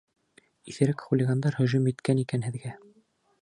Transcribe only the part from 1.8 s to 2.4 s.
иткән